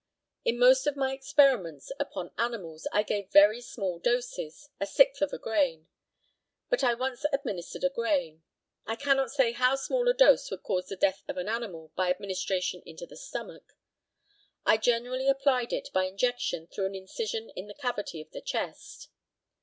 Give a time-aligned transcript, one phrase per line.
[0.43, 5.31] In most of my experiments upon animals I gave very small doses a sixth of
[5.31, 5.89] a grain;
[6.71, 8.41] but I once administered a grain.
[8.87, 12.09] I cannot say how small a dose would cause the death of an animal by
[12.09, 13.73] administration into the stomach.
[14.65, 19.09] I generally applied it by injection through an incision in the cavity of the chest.